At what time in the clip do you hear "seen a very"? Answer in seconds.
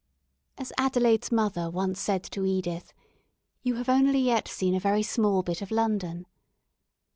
4.47-5.03